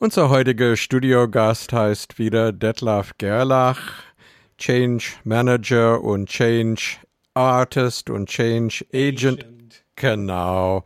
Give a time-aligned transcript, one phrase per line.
[0.00, 3.80] Unser heutiger Studiogast heißt wieder Detlef Gerlach,
[4.56, 6.98] Change Manager und Change
[7.34, 9.42] Artist und Change Agent.
[9.42, 9.84] Agent.
[9.96, 10.84] Genau.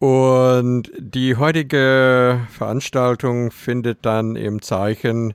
[0.00, 5.34] Und die heutige Veranstaltung findet dann im Zeichen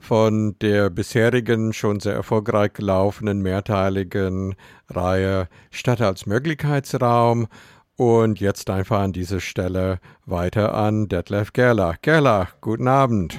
[0.00, 4.56] von der bisherigen, schon sehr erfolgreich gelaufenen mehrteiligen
[4.88, 7.46] Reihe Stadt als Möglichkeitsraum
[8.00, 11.96] und jetzt einfach an dieser Stelle weiter an Detlef Gerlach.
[12.00, 13.38] Gerlach, guten Abend.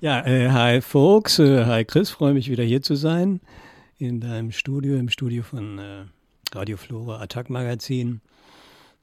[0.00, 3.42] Ja, äh, hi Folks, äh, hi Chris, freue mich wieder hier zu sein
[3.98, 6.04] in deinem Studio, im Studio von äh,
[6.54, 8.22] Radio Flora Attack Magazin.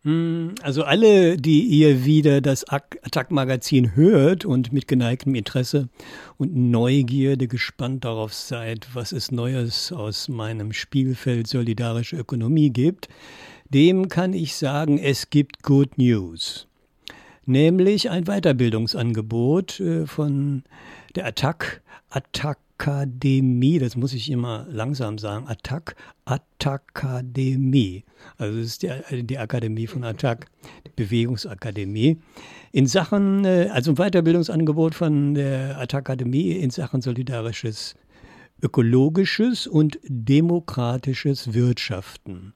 [0.04, 5.90] Hm, also alle, die ihr wieder das Attack-Magazin hört und mit geneigtem Interesse
[6.38, 13.10] und Neugierde gespannt darauf seid, was es Neues aus meinem Spielfeld solidarische Ökonomie gibt,
[13.70, 16.68] dem kann ich sagen, es gibt Good News.
[17.46, 20.64] Nämlich ein Weiterbildungsangebot äh, von
[21.16, 25.96] der Attac, Attackademie, das muss ich immer langsam sagen, Attack,
[26.26, 28.04] Attackademie.
[28.38, 30.48] Also es ist die, die Akademie von Attack,
[30.86, 32.20] die Bewegungsakademie.
[32.72, 37.96] In Sachen, äh, also ein Weiterbildungsangebot von der Attackademie in Sachen solidarisches,
[38.62, 42.54] ökologisches und demokratisches Wirtschaften.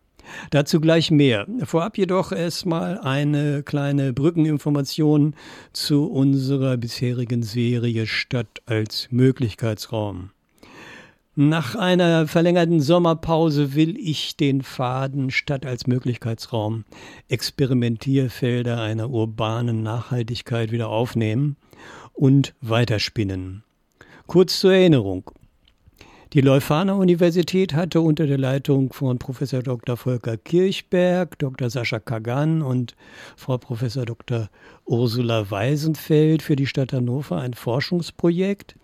[0.52, 1.48] Dazu gleich mehr.
[1.64, 5.36] Vorab jedoch erstmal eine kleine Brückeninformation
[5.74, 10.32] zu unserer bisherigen Serie Stadt als Möglichkeitsraum.
[11.36, 16.86] Nach einer verlängerten Sommerpause will ich den Faden Stadt als Möglichkeitsraum,
[17.28, 21.56] Experimentierfelder einer urbanen Nachhaltigkeit wieder aufnehmen
[22.14, 23.64] und weiterspinnen.
[24.28, 25.32] Kurz zur Erinnerung.
[26.34, 29.96] Die Leuphana Universität hatte unter der Leitung von Professor Dr.
[29.96, 31.70] Volker Kirchberg, Dr.
[31.70, 32.96] Sascha Kagan und
[33.38, 34.50] Frau Professor Dr.
[34.86, 38.76] Ursula Weisenfeld für die Stadt Hannover ein Forschungsprojekt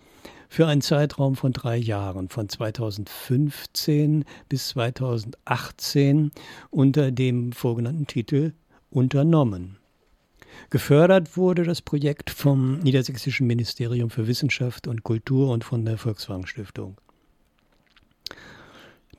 [0.48, 6.30] für einen Zeitraum von drei Jahren, von 2015 bis 2018,
[6.70, 8.54] unter dem vorgenannten Titel
[8.92, 9.78] Unternommen.
[10.70, 16.46] Gefördert wurde das Projekt vom Niedersächsischen Ministerium für Wissenschaft und Kultur und von der Volkswagen
[16.46, 16.98] Stiftung.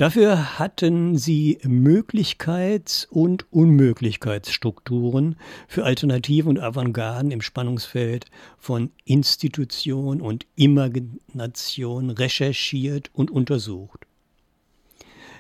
[0.01, 5.37] Dafür hatten sie Möglichkeits- und Unmöglichkeitsstrukturen
[5.69, 14.07] für Alternativen und Avantgarden im Spannungsfeld von Institution und Imagination recherchiert und untersucht.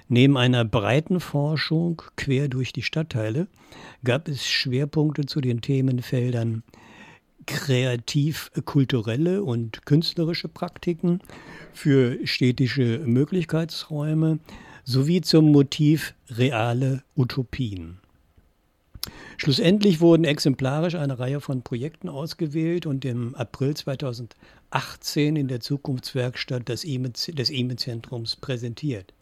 [0.09, 3.47] Neben einer breiten Forschung quer durch die Stadtteile
[4.05, 6.65] gab es Schwerpunkte zu den Themenfeldern
[7.47, 11.21] kreativ-kulturelle und künstlerische Praktiken,
[11.73, 14.39] für städtische Möglichkeitsräume
[14.85, 17.99] sowie zum Motiv reale Utopien.
[19.37, 26.69] Schlussendlich wurden exemplarisch eine Reihe von Projekten ausgewählt und im April 2018 in der Zukunftswerkstatt
[26.69, 29.15] des EME-Zentrums präsentiert.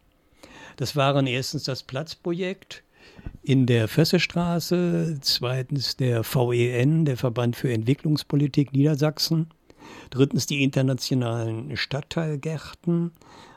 [0.77, 2.83] Das waren erstens das Platzprojekt,
[3.43, 9.49] in der Fössestraße, zweitens der VEN, der Verband für Entwicklungspolitik Niedersachsen,
[10.11, 13.13] drittens die internationalen Stadtteilgärten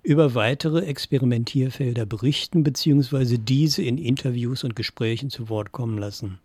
[0.05, 3.37] über weitere Experimentierfelder berichten bzw.
[3.37, 6.39] diese in Interviews und Gesprächen zu Wort kommen lassen,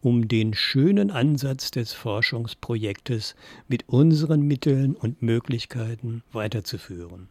[0.00, 3.34] um den schönen Ansatz des Forschungsprojektes
[3.68, 7.28] mit unseren Mitteln und Möglichkeiten weiterzuführen.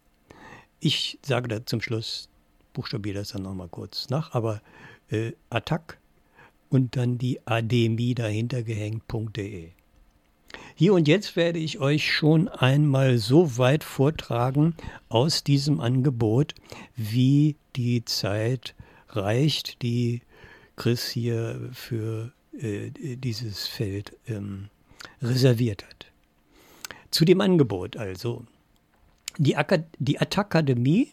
[0.80, 2.28] Ich sage da zum Schluss,
[2.72, 4.62] buchstabiere das dann nochmal kurz nach, aber
[5.10, 5.98] äh, Attack
[6.70, 9.70] und dann die Ademie dahinter gehängt.de.
[10.78, 14.76] Hier und jetzt werde ich euch schon einmal so weit vortragen
[15.08, 16.54] aus diesem Angebot,
[16.94, 18.76] wie die Zeit
[19.08, 20.22] reicht, die
[20.76, 24.68] Chris hier für äh, dieses Feld ähm,
[25.20, 26.12] reserviert hat.
[27.10, 28.44] Zu dem Angebot also.
[29.36, 29.56] Die,
[29.98, 31.10] die Attackademie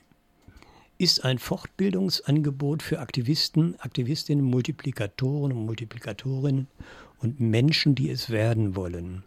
[0.98, 6.68] ist ein Fortbildungsangebot für Aktivisten, Aktivistinnen, Multiplikatoren und Multiplikatorinnen
[7.20, 9.24] und Menschen, die es werden wollen.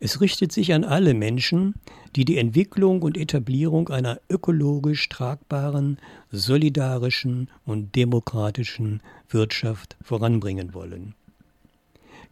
[0.00, 1.74] Es richtet sich an alle Menschen,
[2.14, 5.98] die die Entwicklung und Etablierung einer ökologisch tragbaren,
[6.30, 11.14] solidarischen und demokratischen Wirtschaft voranbringen wollen.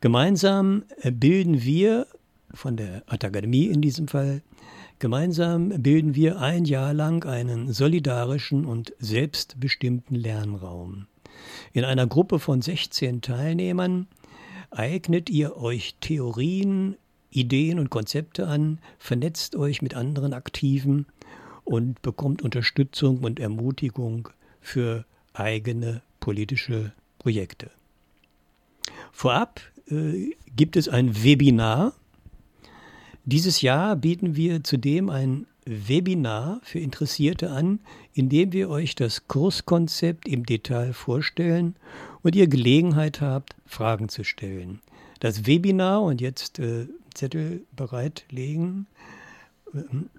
[0.01, 2.07] Gemeinsam bilden wir,
[2.53, 4.43] von der Akademie in diesem Fall,
[4.99, 11.07] gemeinsam bilden wir ein Jahr lang einen solidarischen und selbstbestimmten Lernraum.
[11.73, 14.07] In einer Gruppe von 16 Teilnehmern
[14.71, 16.97] eignet ihr euch Theorien,
[17.31, 21.07] Ideen und Konzepte an, vernetzt euch mit anderen Aktiven
[21.65, 24.29] und bekommt Unterstützung und Ermutigung
[24.61, 25.05] für
[25.35, 27.71] eigene politische Projekte.
[29.13, 31.93] Vorab äh, gibt es ein Webinar.
[33.29, 37.81] Dieses Jahr bieten wir zudem ein Webinar für Interessierte an,
[38.15, 41.75] in dem wir euch das Kurskonzept im Detail vorstellen
[42.23, 44.81] und ihr Gelegenheit habt, Fragen zu stellen.
[45.19, 48.87] Das Webinar, und jetzt äh, Zettel bereitlegen,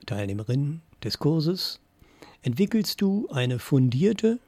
[0.06, 1.80] Teilnehmerin des Kurses
[2.42, 4.38] entwickelst du eine fundierte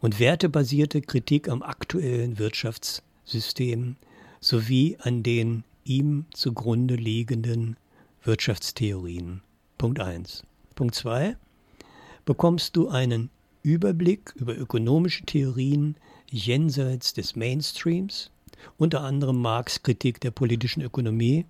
[0.00, 3.96] und wertebasierte Kritik am aktuellen Wirtschaftssystem
[4.40, 7.76] sowie an den ihm zugrunde liegenden
[8.24, 9.42] Wirtschaftstheorien.
[9.76, 10.44] Punkt 1.
[10.74, 11.36] Punkt 2.
[12.24, 13.28] Bekommst du einen
[13.62, 15.96] Überblick über ökonomische Theorien
[16.30, 18.30] jenseits des Mainstreams,
[18.78, 21.44] unter anderem Marx Kritik der politischen Ökonomie,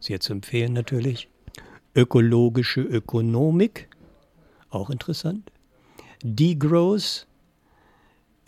[0.00, 1.28] sehr zu empfehlen natürlich,
[1.94, 3.88] ökologische Ökonomik,
[4.70, 5.52] auch interessant,
[6.24, 7.28] Degrowth,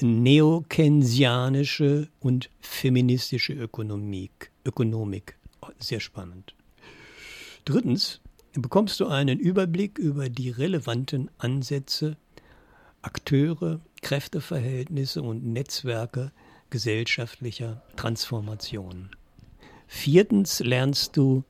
[0.00, 5.38] neokensianische und feministische Ökonomik, Ökonomik,
[5.78, 6.56] sehr spannend.
[7.64, 8.20] Drittens
[8.54, 12.16] bekommst du einen Überblick über die relevanten Ansätze
[13.02, 16.32] Akteure, Kräfteverhältnisse und Netzwerke
[16.70, 19.10] gesellschaftlicher Transformation.
[19.86, 21.44] Viertens lernst du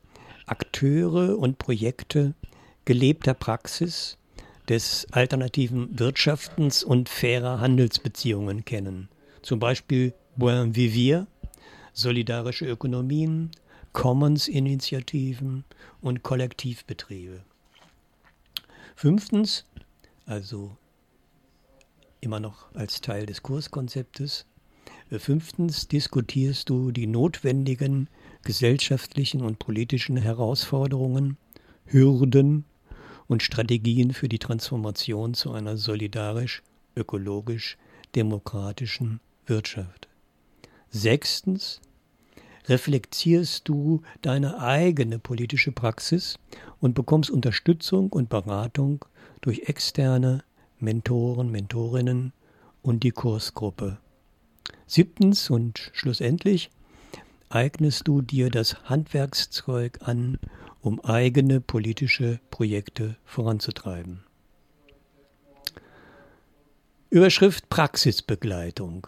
[0.45, 2.33] Akteure und Projekte
[2.85, 4.17] gelebter Praxis
[4.69, 9.09] des alternativen Wirtschaftens und fairer Handelsbeziehungen kennen.
[9.41, 11.27] Zum Beispiel Buen Vivir,
[11.93, 13.51] solidarische Ökonomien,
[13.93, 15.63] Commons-Initiativen
[16.01, 17.43] und Kollektivbetriebe.
[18.95, 19.65] Fünftens,
[20.25, 20.75] also
[22.21, 24.45] immer noch als Teil des Kurskonzeptes,
[25.19, 28.09] Fünftens diskutierst du die notwendigen
[28.43, 31.37] gesellschaftlichen und politischen Herausforderungen,
[31.85, 32.65] Hürden
[33.27, 36.63] und Strategien für die Transformation zu einer solidarisch,
[36.95, 37.77] ökologisch,
[38.15, 40.07] demokratischen Wirtschaft.
[40.89, 41.81] Sechstens
[42.67, 46.39] reflektierst du deine eigene politische Praxis
[46.79, 49.05] und bekommst Unterstützung und Beratung
[49.41, 50.43] durch externe
[50.79, 52.33] Mentoren, Mentorinnen
[52.81, 53.97] und die Kursgruppe.
[54.85, 56.69] Siebtens und schlussendlich
[57.49, 60.39] eignest du dir das Handwerkszeug an,
[60.81, 64.23] um eigene politische Projekte voranzutreiben.
[67.09, 69.07] Überschrift Praxisbegleitung.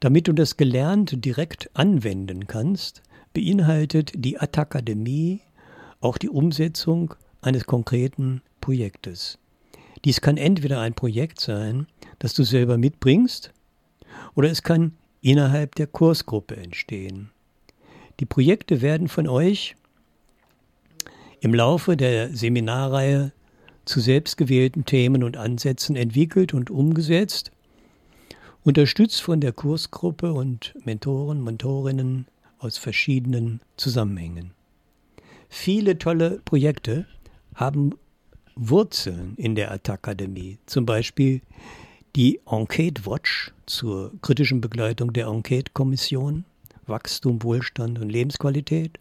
[0.00, 5.40] Damit du das Gelernte direkt anwenden kannst, beinhaltet die Attakademie
[6.00, 9.38] auch die Umsetzung eines konkreten Projektes.
[10.04, 11.86] Dies kann entweder ein Projekt sein,
[12.18, 13.52] das du selber mitbringst,
[14.34, 17.30] oder es kann innerhalb der Kursgruppe entstehen.
[18.20, 19.76] Die Projekte werden von euch
[21.40, 23.32] im Laufe der Seminarreihe
[23.84, 27.50] zu selbstgewählten Themen und Ansätzen entwickelt und umgesetzt,
[28.66, 32.26] unterstützt von der Kursgruppe und Mentoren, Mentorinnen
[32.58, 34.50] aus verschiedenen Zusammenhängen.
[35.48, 37.06] Viele tolle Projekte
[37.54, 37.92] haben
[38.56, 41.42] Wurzeln in der Attackademie, zum Beispiel
[42.16, 46.44] die Enquete Watch zur kritischen Begleitung der Enquete-Kommission
[46.88, 48.98] Wachstum, Wohlstand und Lebensqualität.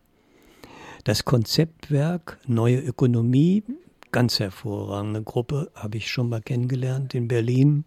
[1.05, 3.63] Das Konzeptwerk Neue Ökonomie,
[4.11, 7.83] ganz hervorragende Gruppe, habe ich schon mal kennengelernt in Berlin,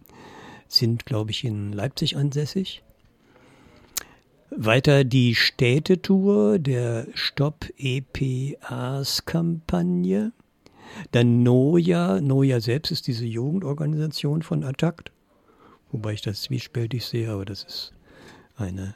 [0.69, 2.81] sind, glaube ich, in Leipzig ansässig.
[4.49, 10.31] Weiter die Städtetour der Stop EPAs Kampagne.
[11.11, 12.21] Dann NOJA.
[12.21, 15.11] NOJA selbst ist diese Jugendorganisation von Attakt
[15.91, 17.93] wobei ich das zwiespältig sehe, aber das ist
[18.55, 18.95] eine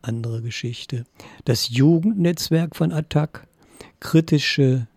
[0.00, 1.04] andere Geschichte.
[1.44, 3.46] Das Jugendnetzwerk von Attac,
[4.00, 4.88] kritische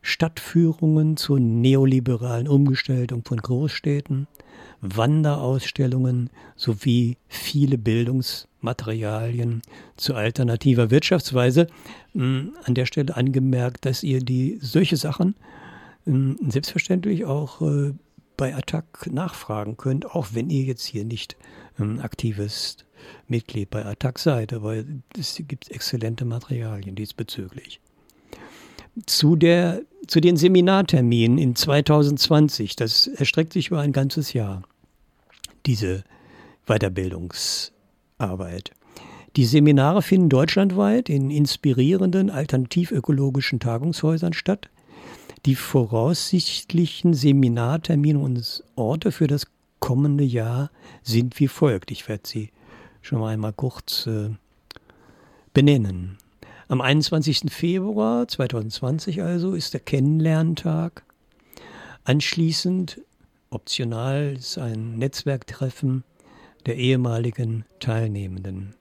[0.00, 4.28] Stadtführungen zur neoliberalen Umgestaltung von Großstädten,
[4.80, 9.62] Wanderausstellungen sowie viele Bildungsmaterialien
[9.96, 11.66] zu alternativer Wirtschaftsweise.
[12.12, 15.34] Hm, an der Stelle angemerkt, dass ihr die solche Sachen
[16.04, 17.94] hm, selbstverständlich auch äh,
[18.36, 21.36] bei Attac nachfragen könnt, auch wenn ihr jetzt hier nicht
[21.78, 22.78] ähm, aktives
[23.28, 24.52] Mitglied bei Attac seid.
[24.52, 24.76] Aber
[25.18, 27.80] es gibt exzellente Materialien diesbezüglich.
[29.04, 34.62] Zu, der, zu den Seminarterminen in 2020, das erstreckt sich über ein ganzes Jahr,
[35.66, 36.02] diese
[36.66, 38.70] Weiterbildungsarbeit.
[39.36, 44.70] Die Seminare finden deutschlandweit in inspirierenden alternativökologischen Tagungshäusern statt
[45.46, 49.46] die voraussichtlichen Seminartermine und Orte für das
[49.78, 50.70] kommende Jahr
[51.02, 51.92] sind wie folgt.
[51.92, 52.50] Ich werde sie
[53.00, 54.30] schon mal einmal kurz äh,
[55.54, 56.18] benennen.
[56.68, 57.42] Am 21.
[57.48, 61.04] Februar 2020 also ist der Kennenlerntag.
[62.02, 63.00] Anschließend,
[63.50, 66.02] optional, ist ein Netzwerktreffen
[66.66, 68.74] der ehemaligen Teilnehmenden.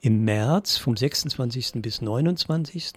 [0.00, 1.82] Im März vom 26.
[1.82, 2.92] bis 29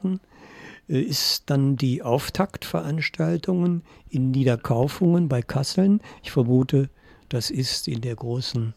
[0.88, 6.00] ist dann die Auftaktveranstaltungen in Niederkaufungen bei Kasseln.
[6.22, 6.92] Ich vermute,
[7.30, 8.76] das ist in der großen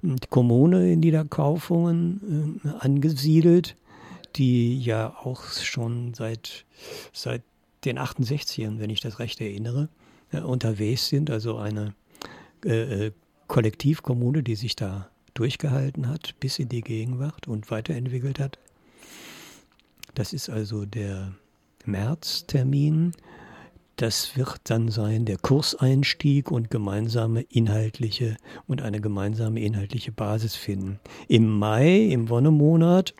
[0.00, 3.76] hm, Kommune in Niederkaufungen äh, angesiedelt,
[4.36, 6.64] die ja auch schon seit,
[7.12, 7.42] seit
[7.84, 9.88] den 68ern, wenn ich das recht erinnere,
[10.30, 11.30] äh, unterwegs sind.
[11.30, 11.94] Also eine
[12.64, 13.12] äh, äh,
[13.48, 18.58] Kollektivkommune, die sich da durchgehalten hat bis in die Gegenwart und weiterentwickelt hat.
[20.14, 21.32] Das ist also der
[21.84, 23.12] Märztermin.
[23.96, 28.36] Das wird dann sein der Kurseinstieg und gemeinsame inhaltliche
[28.66, 30.98] und eine gemeinsame inhaltliche Basis finden.
[31.28, 33.14] Im Mai, im Wonnemonat,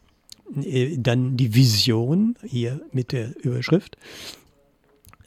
[0.99, 3.97] dann die Vision hier mit der Überschrift.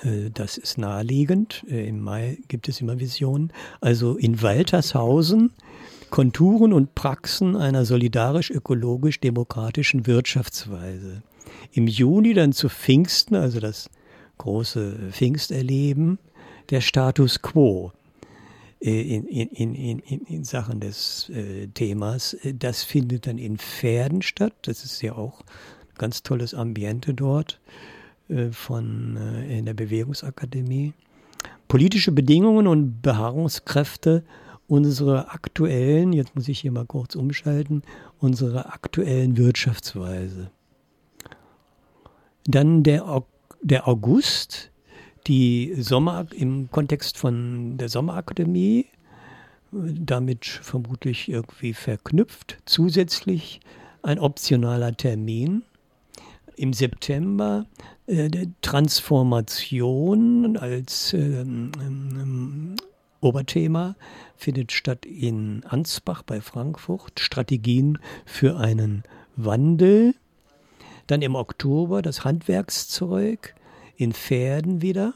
[0.02, 1.64] Äh, das ist naheliegend.
[1.70, 3.54] Äh, Im Mai gibt es immer Visionen.
[3.82, 5.52] Also in Waltershausen
[6.10, 11.22] Konturen und Praxen einer solidarisch-ökologisch-demokratischen Wirtschaftsweise
[11.74, 13.90] im Juni dann zu Pfingsten, also das
[14.38, 16.20] große Pfingsterleben,
[16.70, 18.05] der Status quo äh,
[18.80, 22.38] in, in, in, in, Sachen des äh, Themas.
[22.60, 24.54] Das findet dann in Pferden statt.
[24.64, 27.60] Das ist ja auch ein ganz tolles Ambiente dort
[28.30, 30.94] äh, von äh, in der Bewegungsakademie.
[31.68, 34.24] Politische Bedingungen und Beharrungskräfte
[34.68, 37.84] unserer aktuellen, jetzt muss ich hier mal kurz umschalten,
[38.20, 40.52] unserer aktuellen Wirtschaftsweise.
[42.46, 43.24] Dann der,
[43.62, 44.72] der August,
[45.28, 48.88] die Sommer im Kontext von der Sommerakademie,
[49.72, 52.58] damit vermutlich irgendwie verknüpft.
[52.66, 53.60] Zusätzlich
[54.04, 55.64] ein optionaler Termin
[56.56, 57.66] im September
[58.08, 58.30] äh,
[58.62, 62.76] Transformation als ähm, ähm,
[63.22, 63.96] Oberthema
[64.38, 67.20] findet statt in Ansbach bei Frankfurt.
[67.20, 69.04] Strategien für einen
[69.36, 70.16] Wandel.
[71.08, 73.56] Dann im Oktober das Handwerkszeug
[73.98, 75.14] in Pferden wieder.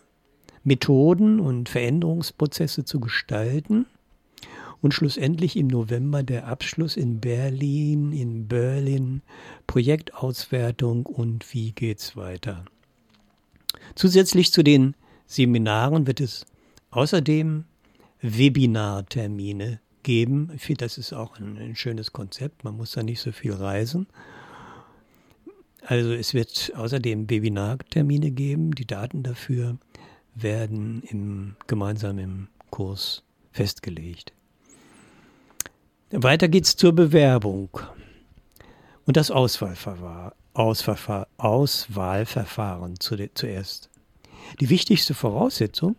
[0.64, 3.86] Methoden und Veränderungsprozesse zu gestalten.
[4.82, 9.22] Und schlussendlich im November der Abschluss in Berlin, in Berlin,
[9.68, 12.64] Projektauswertung und wie geht's weiter.
[13.96, 14.96] Zusätzlich zu den
[15.26, 16.46] Seminaren wird es
[16.92, 17.66] außerdem
[18.22, 20.52] Webinartermine geben.
[20.56, 22.64] Ich finde, das ist auch ein, ein, schönes Konzept.
[22.64, 24.08] Man muss da nicht so viel reisen.
[25.82, 28.76] Also es wird außerdem Webinartermine geben.
[28.76, 29.78] Die Daten dafür
[30.36, 34.34] werden im, gemeinsam im Kurs festgelegt.
[36.12, 37.70] Weiter geht's zur Bewerbung
[39.06, 40.34] und das Auswahlverfahren.
[40.54, 43.90] Auswahlverfahren zuerst.
[44.60, 45.96] Die wichtigste Voraussetzung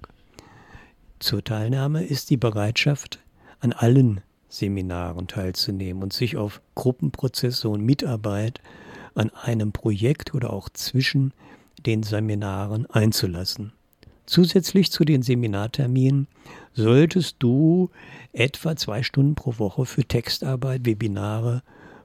[1.19, 3.21] zur Teilnahme ist die Bereitschaft,
[3.61, 8.61] an allen Seminaren teilzunehmen und sich auf Gruppenprozesse und Mitarbeit
[9.15, 11.33] an einem Projekt oder auch zwischen
[11.87, 13.73] den Seminaren einzulassen.
[14.27, 16.29] Zusätzlich zu den Seminarterminen
[16.73, 17.91] solltest du
[18.33, 21.63] etwa zwei Stunden pro Woche für Textarbeit, Webinare,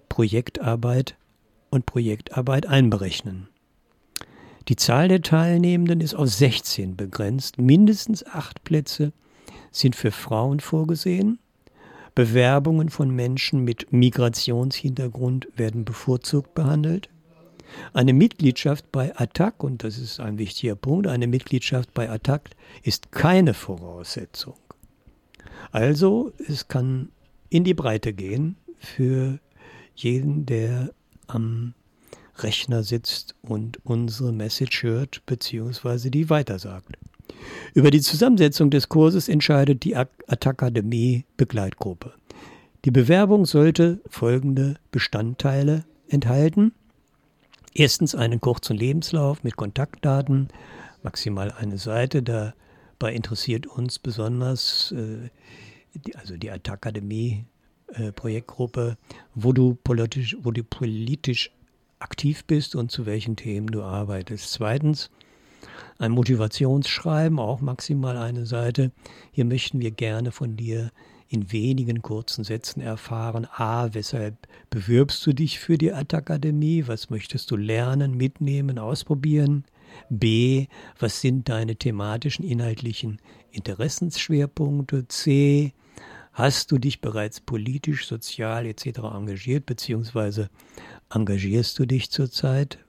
[0.10, 1.16] Projektarbeit
[1.70, 3.48] und Projektarbeit einberechnen.
[4.68, 7.60] Die Zahl der Teilnehmenden ist auf 16 begrenzt.
[7.60, 9.14] Mindestens acht Plätze
[9.72, 11.38] sind für Frauen vorgesehen.
[12.16, 17.10] Bewerbungen von Menschen mit Migrationshintergrund werden bevorzugt behandelt.
[17.94, 22.52] Eine Mitgliedschaft bei ATTAC, und das ist ein wichtiger Punkt, eine Mitgliedschaft bei ATTAC
[22.84, 24.56] ist keine Voraussetzung.
[25.72, 27.10] Also es kann
[27.50, 29.40] in die Breite gehen für
[29.96, 30.94] jeden, der
[31.28, 31.74] am
[32.38, 36.10] Rechner sitzt und unsere Message hört bzw.
[36.10, 36.98] die weitersagt.
[37.74, 42.14] Über die Zusammensetzung des Kurses entscheidet die Attackademie Begleitgruppe.
[42.86, 46.72] Die Bewerbung sollte folgende Bestandteile enthalten.
[47.74, 50.50] Erstens einen kurzen Lebenslauf mit Kontaktdaten,
[51.04, 52.24] maximal eine Seite.
[52.24, 55.30] Dabei interessiert uns besonders äh,
[55.94, 57.46] die, also die Attackademie
[57.88, 58.98] äh, Projektgruppe,
[59.34, 61.52] wo du politisch, wo du politisch
[62.00, 64.52] aktiv bist und zu welchen Themen du arbeitest.
[64.52, 65.10] Zweitens
[65.98, 68.92] ein Motivationsschreiben, auch maximal eine Seite.
[69.32, 70.92] Hier möchten wir gerne von dir
[71.28, 73.48] in wenigen kurzen Sätzen erfahren.
[73.52, 74.36] A, weshalb
[74.70, 76.84] bewirbst du dich für die Attakademie?
[76.88, 79.66] Was möchtest du lernen, mitnehmen, ausprobieren?
[80.10, 80.68] B,
[81.00, 83.20] was sind deine thematischen, inhaltlichen
[83.52, 85.08] Interessensschwerpunkte?
[85.08, 85.74] C,
[86.34, 89.00] hast du dich bereits politisch, sozial etc.
[89.14, 90.50] engagiert, beziehungsweise
[91.14, 92.80] engagierst du dich zurzeit?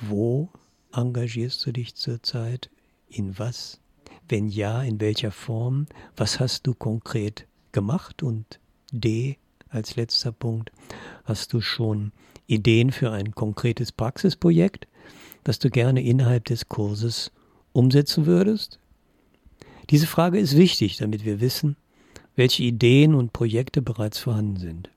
[0.00, 0.48] Wo
[0.92, 2.70] engagierst du dich zurzeit?
[3.08, 3.80] In was?
[4.28, 5.86] Wenn ja, in welcher Form?
[6.16, 8.22] Was hast du konkret gemacht?
[8.22, 8.60] Und
[8.92, 9.38] D
[9.70, 10.72] als letzter Punkt,
[11.24, 12.12] hast du schon
[12.46, 14.86] Ideen für ein konkretes Praxisprojekt,
[15.44, 17.30] das du gerne innerhalb des Kurses
[17.72, 18.78] umsetzen würdest?
[19.90, 21.76] Diese Frage ist wichtig, damit wir wissen,
[22.36, 24.90] welche Ideen und Projekte bereits vorhanden sind.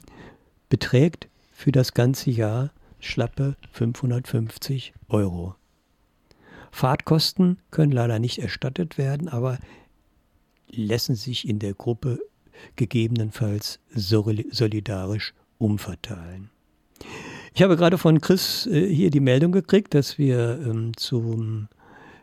[0.69, 5.55] beträgt für das ganze Jahr schlappe 550 Euro.
[6.69, 9.57] Fahrtkosten können leider nicht erstattet werden, aber
[10.69, 12.19] lassen sich in der Gruppe
[12.75, 16.51] gegebenenfalls solidarisch umverteilen.
[17.57, 21.69] Ich habe gerade von Chris äh, hier die Meldung gekriegt, dass wir ähm, zum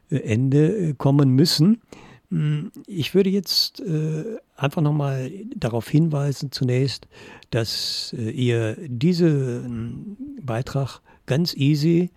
[0.09, 1.83] äh, Ende äh, kommen müssen.
[2.31, 7.09] Hm, ich würde jetzt äh, einfach nochmal darauf hinweisen, zunächst,
[7.51, 12.11] dass äh, ihr diesen Beitrag ganz easy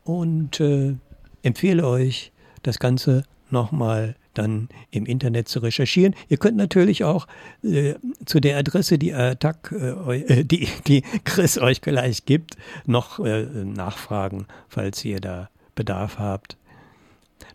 [0.04, 0.96] und äh,
[1.44, 2.32] empfehle euch,
[2.64, 6.16] das Ganze nochmal dann im Internet zu recherchieren.
[6.30, 7.28] Ihr könnt natürlich auch
[7.64, 13.44] äh, zu der Adresse, die, Attac, äh, die, die Chris euch gleich gibt, noch äh,
[13.44, 16.58] nachfragen, falls ihr da Bedarf habt.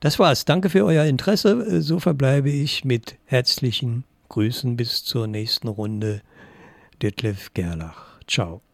[0.01, 0.45] Das war's.
[0.45, 1.81] Danke für euer Interesse.
[1.81, 6.21] So verbleibe ich mit herzlichen Grüßen bis zur nächsten Runde.
[7.03, 8.21] Detlef Gerlach.
[8.27, 8.66] Ciao.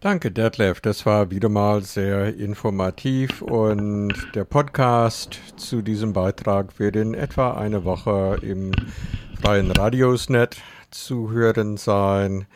[0.00, 0.80] Danke, Detlef.
[0.80, 7.54] Das war wieder mal sehr informativ und der Podcast zu diesem Beitrag wird in etwa
[7.54, 8.72] eine Woche im
[9.40, 10.56] freien Radiosnet
[10.90, 12.46] zu hören sein.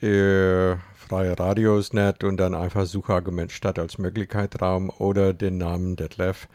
[0.00, 6.48] Äh, freie Radiosnet und dann einfach Suchargument statt als Möglichkeit Raum oder den Namen Detlef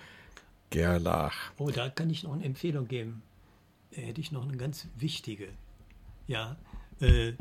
[0.71, 1.51] Gerlach.
[1.57, 3.21] Oh, da kann ich noch eine Empfehlung geben
[3.93, 5.49] hätte ich noch eine ganz wichtige.
[6.27, 6.57] Ja,
[6.99, 7.33] äh,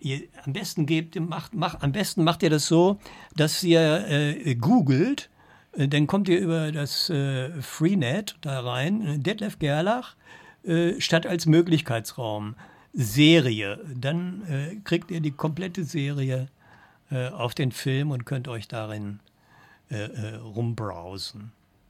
[0.00, 2.98] ihr, am besten gebt, macht, macht, am besten macht ihr das so,
[3.36, 5.30] dass ihr äh, googelt,
[5.72, 10.16] äh, dann kommt ihr über das äh, Freenet da rein, Detlef Gerlach,
[10.64, 12.54] äh, statt als Möglichkeitsraum
[12.92, 13.78] Serie.
[13.94, 16.48] Dann äh, kriegt ihr die komplette Serie
[17.32, 19.18] auf den Film und könnt euch darin
[19.90, 21.50] rumbrowsen.